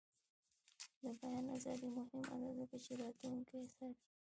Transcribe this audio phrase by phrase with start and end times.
[1.01, 4.05] د بیان ازادي مهمه ده ځکه چې راتلونکی ساتي.